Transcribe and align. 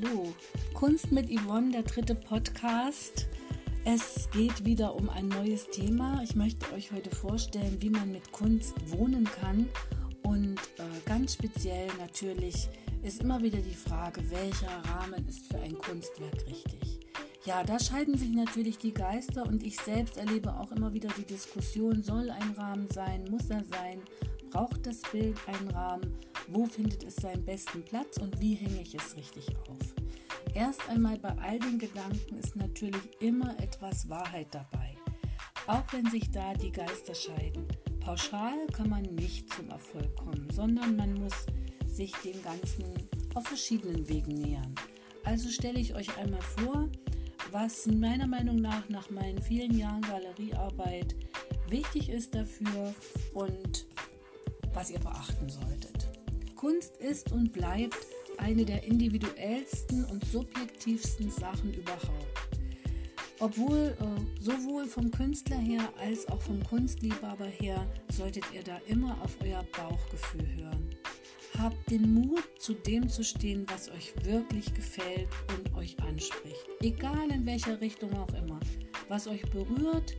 hallo. 0.00 0.32
Kunst 0.74 1.10
mit 1.12 1.28
Yvonne, 1.30 1.72
der 1.72 1.82
dritte 1.82 2.14
Podcast. 2.14 3.26
Es 3.84 4.28
geht 4.32 4.64
wieder 4.64 4.94
um 4.94 5.08
ein 5.08 5.28
neues 5.28 5.68
Thema. 5.70 6.20
Ich 6.22 6.34
möchte 6.34 6.72
euch 6.72 6.92
heute 6.92 7.14
vorstellen, 7.14 7.76
wie 7.80 7.90
man 7.90 8.12
mit 8.12 8.30
Kunst 8.32 8.74
wohnen 8.90 9.24
kann. 9.24 9.68
Und 10.22 10.58
äh, 10.78 10.82
ganz 11.06 11.34
speziell 11.34 11.88
natürlich 11.98 12.68
ist 13.02 13.22
immer 13.22 13.42
wieder 13.42 13.58
die 13.58 13.74
Frage, 13.74 14.22
welcher 14.30 14.82
Rahmen 14.90 15.26
ist 15.26 15.46
für 15.46 15.58
ein 15.58 15.78
Kunstwerk 15.78 16.46
richtig. 16.46 17.00
Ja, 17.44 17.62
da 17.62 17.78
scheiden 17.78 18.16
sich 18.18 18.30
natürlich 18.30 18.78
die 18.78 18.92
Geister 18.92 19.46
und 19.46 19.62
ich 19.62 19.76
selbst 19.76 20.18
erlebe 20.18 20.54
auch 20.58 20.70
immer 20.72 20.92
wieder 20.92 21.08
die 21.16 21.24
Diskussion, 21.24 22.02
soll 22.02 22.30
ein 22.30 22.50
Rahmen 22.56 22.88
sein, 22.90 23.24
muss 23.30 23.48
er 23.48 23.64
sein, 23.64 24.02
braucht 24.50 24.86
das 24.86 25.02
Bild 25.12 25.36
einen 25.46 25.70
Rahmen, 25.70 26.14
wo 26.48 26.66
findet 26.66 27.04
es 27.04 27.16
seinen 27.16 27.44
besten 27.44 27.82
Platz 27.84 28.16
und 28.18 28.40
wie 28.40 28.54
hänge 28.54 28.82
ich 28.82 28.94
es 28.94 29.16
richtig 29.16 29.46
auf. 29.68 29.94
Erst 30.54 30.88
einmal 30.88 31.18
bei 31.18 31.36
all 31.38 31.58
den 31.58 31.78
Gedanken 31.78 32.36
ist 32.36 32.56
natürlich 32.56 33.20
immer 33.20 33.58
etwas 33.60 34.08
Wahrheit 34.08 34.48
dabei, 34.50 34.96
auch 35.66 35.84
wenn 35.92 36.06
sich 36.10 36.30
da 36.30 36.54
die 36.54 36.72
Geister 36.72 37.14
scheiden. 37.14 37.66
Pauschal 38.00 38.66
kann 38.72 38.88
man 38.88 39.02
nicht 39.02 39.52
zum 39.52 39.68
Erfolg 39.70 40.16
kommen, 40.16 40.48
sondern 40.50 40.96
man 40.96 41.14
muss 41.14 41.46
sich 41.86 42.12
dem 42.24 42.42
Ganzen 42.42 42.84
auf 43.34 43.46
verschiedenen 43.46 44.08
Wegen 44.08 44.34
nähern. 44.34 44.74
Also 45.24 45.50
stelle 45.50 45.78
ich 45.78 45.94
euch 45.94 46.16
einmal 46.16 46.40
vor, 46.40 46.88
was 47.50 47.86
meiner 47.86 48.26
Meinung 48.26 48.56
nach 48.56 48.88
nach 48.88 49.10
meinen 49.10 49.40
vielen 49.40 49.76
Jahren 49.76 50.02
Galeriearbeit 50.02 51.14
wichtig 51.68 52.08
ist 52.08 52.34
dafür 52.34 52.94
und 53.34 53.86
was 54.74 54.90
ihr 54.90 55.00
beachten 55.00 55.48
solltet. 55.48 56.08
Kunst 56.56 56.96
ist 56.96 57.32
und 57.32 57.52
bleibt 57.52 57.96
eine 58.38 58.64
der 58.64 58.84
individuellsten 58.84 60.04
und 60.06 60.24
subjektivsten 60.24 61.30
Sachen 61.30 61.72
überhaupt. 61.74 62.48
Obwohl 63.40 63.96
äh, 64.00 64.42
sowohl 64.42 64.86
vom 64.86 65.10
Künstler 65.10 65.58
her 65.58 65.88
als 66.00 66.26
auch 66.28 66.40
vom 66.40 66.62
Kunstliebhaber 66.64 67.46
her 67.46 67.86
solltet 68.10 68.44
ihr 68.52 68.64
da 68.64 68.78
immer 68.88 69.16
auf 69.22 69.36
euer 69.40 69.64
Bauchgefühl 69.76 70.46
hören. 70.56 70.90
Habt 71.56 71.90
den 71.90 72.12
Mut, 72.14 72.44
zu 72.58 72.74
dem 72.74 73.08
zu 73.08 73.22
stehen, 73.24 73.64
was 73.68 73.88
euch 73.90 74.12
wirklich 74.24 74.74
gefällt 74.74 75.28
und 75.56 75.74
euch 75.76 75.96
anspricht. 76.00 76.68
Egal 76.80 77.30
in 77.30 77.46
welcher 77.46 77.80
Richtung 77.80 78.12
auch 78.16 78.32
immer. 78.34 78.60
Was 79.08 79.26
euch 79.26 79.42
berührt, 79.50 80.16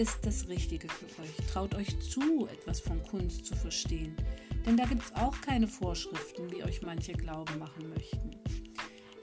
ist 0.00 0.20
das 0.24 0.48
Richtige 0.48 0.88
für 0.88 1.22
euch. 1.22 1.52
Traut 1.52 1.74
euch 1.74 2.00
zu, 2.00 2.48
etwas 2.50 2.80
von 2.80 3.02
Kunst 3.04 3.44
zu 3.44 3.54
verstehen. 3.54 4.16
Denn 4.64 4.78
da 4.78 4.86
gibt 4.86 5.02
es 5.02 5.14
auch 5.14 5.38
keine 5.42 5.68
Vorschriften, 5.68 6.50
wie 6.50 6.64
euch 6.64 6.80
manche 6.80 7.12
glauben 7.12 7.58
machen 7.58 7.90
möchten. 7.90 8.30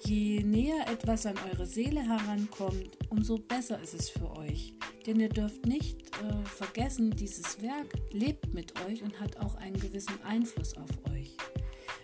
Je 0.06 0.44
näher 0.44 0.88
etwas 0.88 1.26
an 1.26 1.34
eure 1.52 1.66
Seele 1.66 2.02
herankommt, 2.02 2.96
umso 3.10 3.40
besser 3.40 3.82
ist 3.82 3.96
es 3.96 4.12
für 4.12 4.30
euch. 4.38 4.76
Denn 5.08 5.20
ihr 5.20 5.30
dürft 5.30 5.66
nicht 5.66 6.12
äh, 6.22 6.46
vergessen, 6.46 7.10
dieses 7.10 7.60
Werk 7.64 7.96
lebt 8.12 8.54
mit 8.54 8.80
euch 8.86 9.02
und 9.02 9.20
hat 9.20 9.38
auch 9.38 9.56
einen 9.56 9.80
gewissen 9.80 10.22
Einfluss 10.24 10.78
auf 10.78 10.92
euch. 11.12 11.36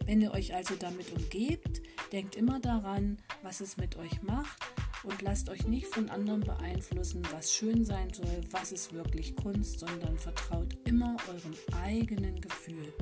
Wenn 0.06 0.20
ihr 0.20 0.32
euch 0.32 0.56
also 0.56 0.74
damit 0.74 1.12
umgebt, 1.12 1.84
denkt 2.12 2.36
immer 2.36 2.60
daran, 2.60 3.20
was 3.44 3.62
es 3.62 3.78
mit 3.78 3.98
euch 3.98 4.24
macht 4.24 4.73
und 5.04 5.22
lasst 5.22 5.50
euch 5.50 5.68
nicht 5.68 5.88
von 5.88 6.10
anderen 6.10 6.42
beeinflussen, 6.42 7.22
was 7.32 7.54
schön 7.54 7.86
sein 7.86 8.14
soll, 8.14 8.42
was 8.52 8.72
ist 8.72 8.94
wirklich 8.94 9.36
Kunst, 9.36 9.80
sondern 9.80 10.18
vertraut 10.18 10.76
immer 10.86 11.18
eurem 11.28 11.54
eigenen 11.84 12.40
Gefühl. 12.40 12.94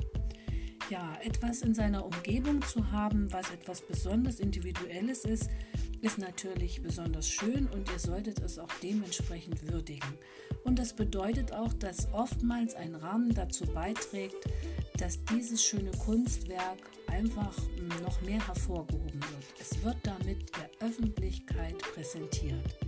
Ja, 0.90 1.16
etwas 1.22 1.62
in 1.62 1.74
seiner 1.74 2.04
Umgebung 2.04 2.60
zu 2.62 2.90
haben, 2.90 3.32
was 3.32 3.50
etwas 3.50 3.80
besonders 3.80 4.40
Individuelles 4.40 5.24
ist, 5.24 5.48
ist 6.00 6.18
natürlich 6.18 6.82
besonders 6.82 7.28
schön 7.28 7.66
und 7.68 7.88
ihr 7.90 7.98
solltet 7.98 8.40
es 8.40 8.58
auch 8.58 8.72
dementsprechend 8.82 9.70
würdigen. 9.70 10.18
Und 10.64 10.78
das 10.78 10.92
bedeutet 10.92 11.52
auch, 11.52 11.72
dass 11.74 12.12
oftmals 12.12 12.74
ein 12.74 12.94
Rahmen 12.94 13.34
dazu 13.34 13.64
beiträgt, 13.66 14.36
dass 14.98 15.24
dieses 15.24 15.64
schöne 15.64 15.90
Kunstwerk 15.92 16.78
einfach 17.08 17.56
noch 18.02 18.20
mehr 18.22 18.46
hervorgehoben 18.46 19.20
wird. 19.20 19.60
Es 19.60 19.82
wird 19.82 19.96
damit 20.02 20.50
der 20.56 20.88
Öffentlichkeit 20.88 21.78
präsentiert. 21.78 22.78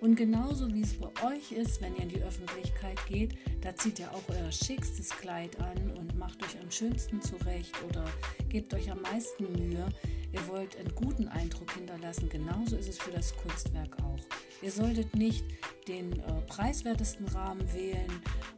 Und 0.00 0.16
genauso 0.16 0.72
wie 0.74 0.82
es 0.82 0.94
bei 0.94 1.08
euch 1.24 1.52
ist, 1.52 1.80
wenn 1.80 1.94
ihr 1.96 2.02
in 2.02 2.08
die 2.08 2.22
Öffentlichkeit 2.22 2.98
geht, 3.06 3.36
da 3.60 3.74
zieht 3.74 3.98
ihr 3.98 4.12
auch 4.12 4.22
euer 4.28 4.50
schickstes 4.50 5.10
Kleid 5.10 5.58
an 5.60 5.90
und 5.98 6.18
macht 6.18 6.42
euch 6.42 6.60
am 6.60 6.70
schönsten 6.70 7.22
zurecht 7.22 7.74
oder 7.88 8.04
gebt 8.48 8.74
euch 8.74 8.90
am 8.90 9.00
meisten 9.02 9.52
Mühe. 9.52 9.88
Ihr 10.32 10.48
wollt 10.48 10.76
einen 10.76 10.94
guten 10.94 11.28
Eindruck 11.28 11.72
hinterlassen. 11.72 12.28
Genauso 12.28 12.76
ist 12.76 12.88
es 12.88 12.98
für 12.98 13.10
das 13.10 13.36
Kunstwerk 13.36 13.96
auch. 14.02 14.20
Ihr 14.62 14.72
solltet 14.72 15.14
nicht 15.14 15.44
den 15.88 16.12
äh, 16.20 16.40
preiswertesten 16.46 17.26
Rahmen 17.28 17.72
wählen 17.72 18.10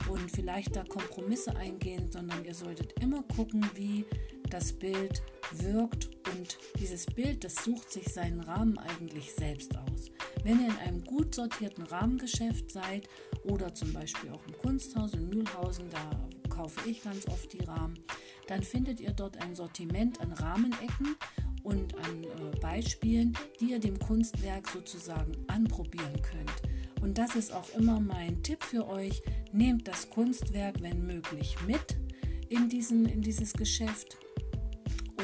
und 0.09 0.31
vielleicht 0.31 0.77
da 0.77 0.85
Kompromisse 0.85 1.57
eingehen, 1.57 2.11
sondern 2.11 2.45
ihr 2.45 2.55
solltet 2.55 3.01
immer 3.01 3.23
gucken, 3.35 3.65
wie 3.75 4.05
das 4.51 4.73
Bild 4.73 5.23
wirkt 5.53 6.11
und 6.33 6.59
dieses 6.79 7.07
Bild, 7.07 7.45
das 7.45 7.57
sucht 7.57 7.91
sich 7.91 8.13
seinen 8.13 8.41
Rahmen 8.41 8.79
eigentlich 8.79 9.33
selbst 9.33 9.77
aus. 9.77 10.11
Wenn 10.43 10.61
ihr 10.61 10.69
in 10.69 10.77
einem 10.77 11.05
gut 11.05 11.35
sortierten 11.35 11.85
Rahmengeschäft 11.85 12.71
seid 12.71 13.09
oder 13.45 13.75
zum 13.75 13.93
Beispiel 13.93 14.31
auch 14.31 14.47
im 14.47 14.57
Kunsthaus 14.59 15.15
in 15.15 15.29
Mühlhausen, 15.29 15.89
da 15.91 16.29
kaufe 16.51 16.89
ich 16.89 17.03
ganz 17.03 17.27
oft 17.29 17.53
die 17.53 17.65
Rahmen, 17.65 17.99
dann 18.47 18.63
findet 18.63 19.01
ihr 19.01 19.13
dort 19.13 19.41
ein 19.43 19.55
Sortiment 19.55 20.21
an 20.21 20.33
Rahmenecken 20.33 21.17
und 21.63 21.95
an 21.97 22.25
äh, 22.25 22.59
Beispielen, 22.61 23.37
die 23.59 23.71
ihr 23.71 23.81
dem 23.81 23.99
Kunstwerk 23.99 24.69
sozusagen 24.69 25.33
anprobieren 25.49 26.21
könnt. 26.23 26.74
Und 27.05 27.19
das 27.19 27.37
ist 27.37 27.53
auch 27.53 27.69
immer 27.77 28.01
mein 28.01 28.43
Tipp 28.43 28.65
für 28.65 28.89
euch. 28.89 29.23
Nehmt 29.53 29.87
das 29.87 30.09
Kunstwerk, 30.09 30.81
wenn 30.81 31.07
möglich, 31.07 31.55
mit 31.67 31.99
in, 32.49 32.71
diesen, 32.71 33.05
in 33.05 33.21
dieses 33.21 33.53
Geschäft 33.53 34.17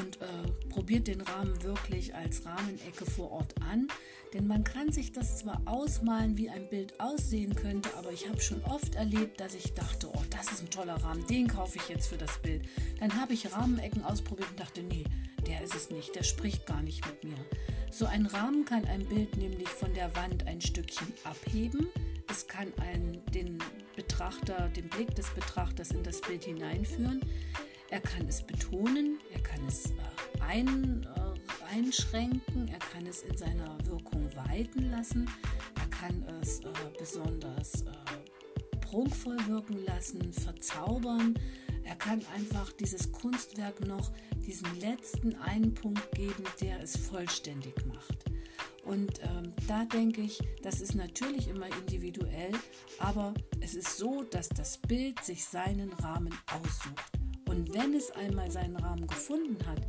und 0.01 0.21
äh, 0.21 0.71
probiert 0.71 1.07
den 1.07 1.21
Rahmen 1.21 1.63
wirklich 1.63 2.15
als 2.15 2.45
Rahmenecke 2.45 3.05
vor 3.05 3.31
Ort 3.31 3.55
an. 3.71 3.89
Denn 4.33 4.47
man 4.47 4.63
kann 4.63 4.93
sich 4.93 5.13
das 5.13 5.39
zwar 5.39 5.61
ausmalen, 5.65 6.37
wie 6.37 6.51
ein 6.51 6.69
Bild 6.69 6.99
aussehen 7.01 7.55
könnte, 7.57 7.91
aber 7.97 8.13
ich 8.13 8.29
habe 8.29 8.41
schon 8.41 8.63
oft 8.65 8.95
erlebt, 8.95 9.41
dass 9.41 9.55
ich 9.55 9.75
dachte, 9.75 10.09
oh, 10.13 10.23
das 10.31 10.53
ist 10.53 10.63
ein 10.63 10.71
toller 10.71 10.95
Rahmen, 11.03 11.27
den 11.27 11.49
kaufe 11.49 11.79
ich 11.79 11.89
jetzt 11.89 12.09
für 12.09 12.17
das 12.17 12.39
Bild. 12.39 12.63
Dann 13.01 13.21
habe 13.21 13.33
ich 13.33 13.53
Rahmenecken 13.53 14.05
ausprobiert 14.05 14.49
und 14.51 14.61
dachte, 14.61 14.83
nee, 14.83 15.05
der 15.47 15.63
ist 15.63 15.75
es 15.75 15.91
nicht, 15.91 16.15
der 16.15 16.23
spricht 16.23 16.65
gar 16.67 16.83
nicht 16.83 17.05
mit 17.07 17.25
mir. 17.25 17.39
So 17.91 18.07
ein 18.07 18.27
Rahmen 18.27 18.65
kann 18.65 18.85
ein 18.85 19.05
Bild 19.07 19.37
nämlich 19.37 19.69
von 19.69 19.93
der 19.95 20.15
Wand 20.15 20.47
ein 20.47 20.61
Stückchen 20.61 21.09
abheben. 21.25 21.89
Es 22.31 22.47
kann 22.47 22.73
einen, 22.79 23.21
den 23.35 23.59
Betrachter, 23.97 24.69
den 24.69 24.89
Blick 24.89 25.13
des 25.17 25.29
Betrachters 25.31 25.91
in 25.91 26.05
das 26.05 26.21
Bild 26.21 26.45
hineinführen. 26.45 27.21
Er 27.91 28.01
kann 28.01 28.27
es 28.29 28.43
betonen, 28.43 29.19
er 29.33 29.41
kann 29.41 29.61
es 29.67 29.87
äh, 29.87 29.93
ein, 30.47 31.05
äh, 31.05 31.75
einschränken, 31.75 32.69
er 32.69 32.79
kann 32.79 33.05
es 33.07 33.23
in 33.23 33.37
seiner 33.37 33.77
Wirkung 33.85 34.31
weiten 34.37 34.91
lassen, 34.91 35.29
er 35.75 35.87
kann 35.89 36.23
es 36.41 36.61
äh, 36.61 36.69
besonders 36.97 37.83
äh, 37.83 38.77
prunkvoll 38.81 39.39
wirken 39.47 39.85
lassen, 39.85 40.33
verzaubern. 40.33 41.35
Er 41.83 41.97
kann 41.97 42.23
einfach 42.37 42.71
dieses 42.73 43.11
Kunstwerk 43.11 43.85
noch 43.85 44.13
diesen 44.47 44.79
letzten 44.79 45.35
einen 45.37 45.75
Punkt 45.75 46.13
geben, 46.13 46.45
der 46.61 46.81
es 46.81 46.97
vollständig 46.97 47.75
macht. 47.87 48.25
Und 48.85 49.21
ähm, 49.23 49.53
da 49.67 49.85
denke 49.85 50.21
ich, 50.21 50.39
das 50.63 50.81
ist 50.81 50.95
natürlich 50.95 51.49
immer 51.49 51.67
individuell, 51.79 52.53
aber 52.99 53.35
es 53.61 53.75
ist 53.75 53.97
so, 53.97 54.23
dass 54.25 54.49
das 54.49 54.79
Bild 54.79 55.23
sich 55.25 55.45
seinen 55.45 55.93
Rahmen 55.95 56.37
aussucht. 56.47 57.20
Und 57.61 57.75
wenn 57.75 57.93
es 57.93 58.11
einmal 58.13 58.51
seinen 58.51 58.77
Rahmen 58.77 59.07
gefunden 59.07 59.59
hat, 59.67 59.83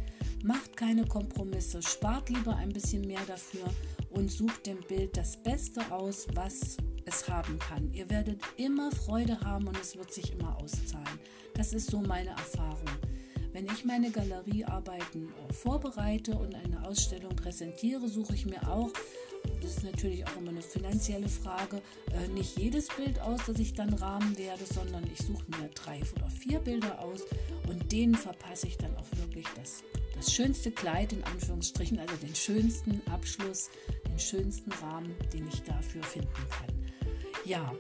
macht 0.43 0.75
keine 0.75 1.05
Kompromisse, 1.05 1.81
spart 1.81 2.27
lieber 2.27 2.57
ein 2.57 2.73
bisschen 2.73 3.07
mehr 3.07 3.21
dafür 3.25 3.63
und 4.09 4.29
sucht 4.29 4.67
dem 4.67 4.81
Bild 4.89 5.15
das 5.15 5.41
Beste 5.41 5.79
aus, 5.89 6.27
was 6.33 6.75
es 7.05 7.29
haben 7.29 7.57
kann. 7.59 7.89
Ihr 7.93 8.09
werdet 8.09 8.41
immer 8.57 8.91
Freude 8.91 9.39
haben 9.39 9.67
und 9.67 9.79
es 9.79 9.95
wird 9.95 10.13
sich 10.13 10.33
immer 10.33 10.57
auszahlen. 10.57 11.17
Das 11.53 11.71
ist 11.71 11.89
so 11.89 12.01
meine 12.01 12.31
Erfahrung. 12.31 12.89
Wenn 13.53 13.67
ich 13.67 13.85
meine 13.85 14.11
Galeriearbeiten 14.11 15.29
vorbereite 15.53 16.33
und 16.33 16.53
eine 16.53 16.85
Ausstellung 16.85 17.37
präsentiere, 17.37 18.09
suche 18.09 18.35
ich 18.35 18.45
mir 18.45 18.69
auch, 18.69 18.91
das 19.61 19.77
ist 19.77 19.83
natürlich 19.83 20.25
auch 20.27 20.37
immer 20.37 20.49
eine 20.51 20.61
finanzielle 20.61 21.29
Frage, 21.29 21.81
äh, 22.11 22.27
nicht 22.29 22.57
jedes 22.57 22.87
Bild 22.89 23.19
aus, 23.21 23.41
das 23.47 23.59
ich 23.59 23.73
dann 23.73 23.93
rahmen 23.93 24.37
werde, 24.37 24.65
sondern 24.65 25.03
ich 25.11 25.19
suche 25.25 25.43
mir 25.49 25.69
drei 25.69 26.01
oder 26.15 26.29
vier 26.29 26.59
Bilder 26.59 26.99
aus 26.99 27.21
und 27.67 27.91
denen 27.91 28.15
verpasse 28.15 28.67
ich 28.67 28.77
dann 28.77 28.95
auch 28.97 29.05
wirklich 29.17 29.45
das, 29.55 29.83
das 30.15 30.31
schönste 30.33 30.71
Kleid 30.71 31.13
in 31.13 31.23
Anführungsstrichen, 31.23 31.99
also 31.99 32.15
den 32.17 32.35
schönsten 32.35 33.01
Abschluss, 33.11 33.69
den 34.07 34.19
schönsten 34.19 34.71
Rahmen, 34.73 35.15
den 35.33 35.47
ich 35.47 35.61
dafür 35.63 36.03
finden 36.03 36.29
kann. 36.49 36.67
Ja, 37.45 37.73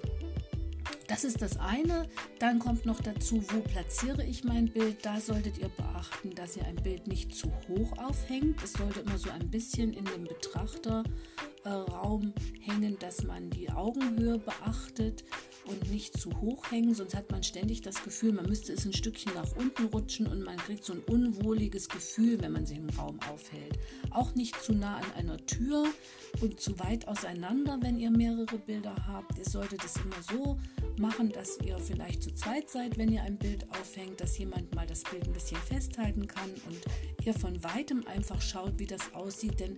Das 1.07 1.25
ist 1.25 1.41
das 1.41 1.57
eine. 1.59 2.07
Dann 2.39 2.59
kommt 2.59 2.85
noch 2.85 3.01
dazu, 3.01 3.43
wo 3.49 3.59
platziere 3.59 4.23
ich 4.25 4.45
mein 4.45 4.71
Bild. 4.71 5.05
Da 5.05 5.19
solltet 5.19 5.57
ihr 5.57 5.67
beachten, 5.67 6.33
dass 6.35 6.55
ihr 6.55 6.65
ein 6.65 6.77
Bild 6.77 7.05
nicht 7.07 7.35
zu 7.35 7.51
hoch 7.67 7.97
aufhängt. 7.97 8.63
Es 8.63 8.73
sollte 8.73 9.01
immer 9.01 9.17
so 9.17 9.29
ein 9.29 9.49
bisschen 9.49 9.91
in 9.91 10.05
dem 10.05 10.25
Betrachterraum 11.63 12.33
hängen, 12.59 12.97
dass 12.99 13.23
man 13.23 13.49
die 13.49 13.69
Augenhöhe 13.69 14.39
beachtet 14.39 15.23
und 15.65 15.91
nicht 15.91 16.17
zu 16.19 16.31
hoch 16.41 16.71
hängen, 16.71 16.93
sonst 16.93 17.15
hat 17.15 17.31
man 17.31 17.43
ständig 17.43 17.81
das 17.81 18.03
Gefühl, 18.03 18.33
man 18.33 18.47
müsste 18.47 18.73
es 18.73 18.85
ein 18.85 18.93
Stückchen 18.93 19.33
nach 19.33 19.55
unten 19.55 19.85
rutschen 19.85 20.27
und 20.27 20.43
man 20.43 20.57
kriegt 20.57 20.83
so 20.83 20.93
ein 20.93 20.99
unwohliges 20.99 21.87
Gefühl, 21.87 22.41
wenn 22.41 22.51
man 22.51 22.65
sich 22.65 22.77
im 22.77 22.89
Raum 22.89 23.19
aufhält. 23.31 23.77
Auch 24.09 24.33
nicht 24.35 24.61
zu 24.61 24.73
nah 24.73 24.97
an 24.97 25.11
einer 25.17 25.37
Tür 25.45 25.85
und 26.41 26.59
zu 26.59 26.79
weit 26.79 27.07
auseinander, 27.07 27.77
wenn 27.81 27.97
ihr 27.97 28.11
mehrere 28.11 28.57
Bilder 28.57 28.95
habt. 29.07 29.37
Ihr 29.37 29.45
solltet 29.45 29.83
es 29.83 29.95
immer 29.97 30.21
so 30.29 30.57
machen, 30.97 31.31
dass 31.31 31.59
ihr 31.63 31.77
vielleicht 31.79 32.23
zu 32.23 32.33
zweit 32.33 32.69
seid, 32.69 32.97
wenn 32.97 33.11
ihr 33.11 33.23
ein 33.23 33.37
Bild 33.37 33.65
aufhängt, 33.69 34.19
dass 34.19 34.37
jemand 34.37 34.73
mal 34.75 34.87
das 34.87 35.03
Bild 35.03 35.25
ein 35.25 35.33
bisschen 35.33 35.61
festhalten 35.61 36.27
kann 36.27 36.49
und 36.67 37.25
ihr 37.25 37.33
von 37.33 37.63
weitem 37.63 38.05
einfach 38.07 38.41
schaut, 38.41 38.73
wie 38.77 38.87
das 38.87 39.13
aussieht, 39.13 39.59
denn 39.59 39.77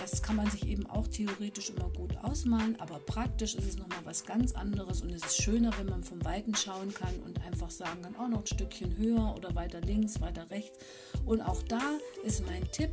das 0.00 0.22
kann 0.22 0.36
man 0.36 0.50
sich 0.50 0.66
eben 0.66 0.86
auch 0.86 1.08
theoretisch 1.08 1.70
immer 1.70 1.88
gut 1.90 2.16
ausmalen, 2.22 2.78
aber 2.80 2.98
praktisch 2.98 3.54
ist 3.54 3.68
es 3.68 3.78
nochmal 3.78 4.00
was 4.04 4.24
ganz 4.24 4.52
anderes 4.52 5.02
und 5.02 5.10
es 5.10 5.24
ist 5.24 5.42
schöner, 5.42 5.70
wenn 5.78 5.88
man 5.88 6.04
vom 6.04 6.24
Weiten 6.24 6.54
schauen 6.54 6.92
kann 6.92 7.14
und 7.24 7.44
einfach 7.44 7.70
sagen 7.70 8.02
kann, 8.02 8.16
auch 8.16 8.28
noch 8.28 8.40
ein 8.40 8.46
Stückchen 8.46 8.96
höher 8.96 9.34
oder 9.36 9.54
weiter 9.54 9.80
links, 9.80 10.20
weiter 10.20 10.50
rechts. 10.50 10.78
Und 11.24 11.40
auch 11.40 11.62
da 11.62 11.98
ist 12.24 12.46
mein 12.46 12.70
Tipp, 12.72 12.90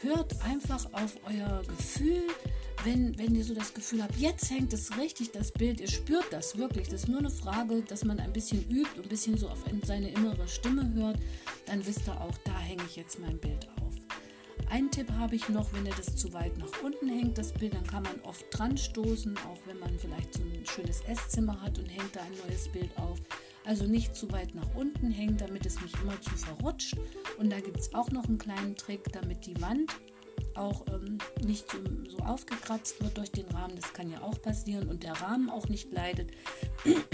hört 0.00 0.42
einfach 0.44 0.86
auf 0.92 1.16
euer 1.26 1.62
Gefühl, 1.62 2.22
wenn, 2.84 3.18
wenn 3.18 3.34
ihr 3.34 3.44
so 3.44 3.54
das 3.54 3.74
Gefühl 3.74 4.02
habt, 4.02 4.16
jetzt 4.16 4.50
hängt 4.50 4.72
es 4.72 4.96
richtig, 4.96 5.32
das 5.32 5.52
Bild, 5.52 5.80
ihr 5.80 5.88
spürt 5.88 6.26
das 6.30 6.56
wirklich, 6.56 6.88
das 6.88 7.02
ist 7.02 7.08
nur 7.08 7.18
eine 7.18 7.30
Frage, 7.30 7.82
dass 7.82 8.04
man 8.04 8.18
ein 8.18 8.32
bisschen 8.32 8.68
übt, 8.70 9.00
ein 9.00 9.08
bisschen 9.08 9.36
so 9.36 9.48
auf 9.48 9.64
seine 9.84 10.08
innere 10.08 10.48
Stimme 10.48 10.92
hört, 10.94 11.18
dann 11.66 11.84
wisst 11.86 12.08
ihr 12.08 12.18
auch, 12.20 12.36
da 12.44 12.58
hänge 12.58 12.82
ich 12.86 12.96
jetzt 12.96 13.18
mein 13.18 13.38
Bild 13.38 13.68
auf. 13.82 13.89
Ein 14.70 14.88
Tipp 14.88 15.10
habe 15.18 15.34
ich 15.34 15.48
noch, 15.48 15.72
wenn 15.72 15.84
ihr 15.84 15.94
das 15.96 16.14
zu 16.14 16.32
weit 16.32 16.56
nach 16.56 16.82
unten 16.84 17.08
hängt, 17.08 17.36
das 17.38 17.52
Bild, 17.52 17.74
dann 17.74 17.86
kann 17.86 18.04
man 18.04 18.20
oft 18.22 18.46
dran 18.52 18.78
stoßen, 18.78 19.36
auch 19.38 19.58
wenn 19.66 19.80
man 19.80 19.98
vielleicht 19.98 20.34
so 20.34 20.42
ein 20.42 20.64
schönes 20.64 21.00
Esszimmer 21.02 21.60
hat 21.60 21.76
und 21.80 21.86
hängt 21.86 22.14
da 22.14 22.20
ein 22.20 22.32
neues 22.46 22.68
Bild 22.68 22.96
auf. 22.96 23.18
Also 23.64 23.86
nicht 23.86 24.14
zu 24.14 24.30
weit 24.30 24.54
nach 24.54 24.72
unten 24.76 25.10
hängen, 25.10 25.36
damit 25.36 25.66
es 25.66 25.80
nicht 25.80 26.00
immer 26.00 26.20
zu 26.20 26.30
verrutscht. 26.30 26.96
Und 27.38 27.50
da 27.50 27.58
gibt 27.58 27.80
es 27.80 27.92
auch 27.94 28.10
noch 28.12 28.24
einen 28.26 28.38
kleinen 28.38 28.76
Trick, 28.76 29.12
damit 29.12 29.44
die 29.44 29.60
Wand 29.60 29.92
auch 30.54 30.86
ähm, 30.86 31.18
nicht 31.44 31.68
so, 31.68 31.78
so 32.08 32.18
aufgekratzt 32.18 33.02
wird 33.02 33.18
durch 33.18 33.32
den 33.32 33.46
Rahmen. 33.46 33.74
Das 33.74 33.92
kann 33.92 34.08
ja 34.08 34.22
auch 34.22 34.40
passieren 34.40 34.88
und 34.88 35.02
der 35.02 35.14
Rahmen 35.14 35.50
auch 35.50 35.68
nicht 35.68 35.92
leidet. 35.92 36.30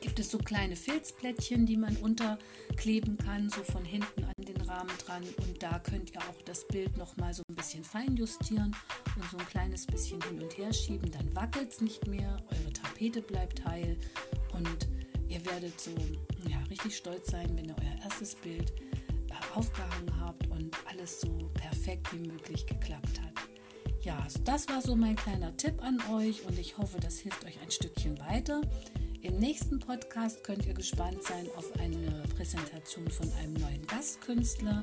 gibt 0.00 0.18
es 0.18 0.30
so 0.30 0.38
kleine 0.38 0.76
Filzplättchen, 0.76 1.66
die 1.66 1.76
man 1.76 1.96
unterkleben 1.96 3.16
kann, 3.18 3.50
so 3.50 3.62
von 3.62 3.84
hinten 3.84 4.24
an 4.24 4.39
Rahmen 4.70 4.96
dran. 5.04 5.24
Und 5.38 5.62
da 5.62 5.78
könnt 5.80 6.12
ihr 6.14 6.20
auch 6.20 6.42
das 6.44 6.66
Bild 6.68 6.96
noch 6.96 7.16
mal 7.16 7.34
so 7.34 7.42
ein 7.48 7.56
bisschen 7.56 7.82
fein 7.82 8.16
justieren 8.16 8.74
und 9.16 9.24
so 9.30 9.38
ein 9.38 9.46
kleines 9.46 9.86
bisschen 9.86 10.22
hin 10.22 10.40
und 10.40 10.56
her 10.56 10.72
schieben. 10.72 11.10
Dann 11.10 11.34
wackelt 11.34 11.72
es 11.72 11.80
nicht 11.80 12.06
mehr, 12.06 12.36
eure 12.50 12.72
Tapete 12.72 13.20
bleibt 13.20 13.64
heil 13.64 13.96
und 14.52 14.88
ihr 15.28 15.44
werdet 15.46 15.78
so 15.80 15.90
ja, 16.48 16.58
richtig 16.70 16.96
stolz 16.96 17.30
sein, 17.30 17.50
wenn 17.56 17.66
ihr 17.66 17.76
euer 17.80 18.04
erstes 18.04 18.34
Bild 18.34 18.70
äh, 18.70 19.58
aufgehangen 19.58 20.20
habt 20.20 20.46
und 20.48 20.76
alles 20.88 21.20
so 21.20 21.50
perfekt 21.54 22.12
wie 22.12 22.28
möglich 22.28 22.66
geklappt 22.66 23.20
hat. 23.20 23.30
Ja, 24.02 24.18
also 24.20 24.38
das 24.44 24.68
war 24.68 24.80
so 24.80 24.96
mein 24.96 25.16
kleiner 25.16 25.54
Tipp 25.56 25.82
an 25.82 26.00
euch 26.12 26.46
und 26.46 26.58
ich 26.58 26.78
hoffe, 26.78 27.00
das 27.00 27.18
hilft 27.18 27.44
euch 27.44 27.60
ein 27.60 27.70
Stückchen 27.70 28.18
weiter. 28.18 28.62
Im 29.22 29.38
nächsten 29.38 29.78
Podcast 29.78 30.42
könnt 30.44 30.64
ihr 30.66 30.72
gespannt 30.72 31.22
sein 31.22 31.46
auf 31.56 31.70
eine 31.78 32.22
Präsentation 32.34 33.06
von 33.10 33.30
einem 33.34 33.52
neuen 33.54 33.86
Gastkünstler, 33.86 34.82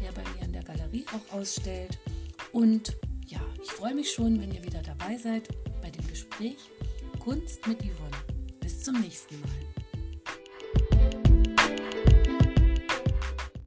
der 0.00 0.12
bei 0.12 0.22
mir 0.34 0.46
in 0.46 0.52
der 0.52 0.62
Galerie 0.62 1.04
auch 1.12 1.34
ausstellt. 1.34 1.98
Und 2.52 2.96
ja, 3.26 3.40
ich 3.62 3.70
freue 3.70 3.94
mich 3.94 4.10
schon, 4.10 4.40
wenn 4.40 4.52
ihr 4.52 4.64
wieder 4.64 4.82
dabei 4.82 5.18
seid 5.18 5.48
bei 5.82 5.90
dem 5.90 6.06
Gespräch 6.06 6.56
Kunst 7.20 7.66
mit 7.66 7.80
Yvonne. 7.82 8.16
Bis 8.60 8.82
zum 8.82 8.98
nächsten 8.98 9.38
Mal. 9.40 9.65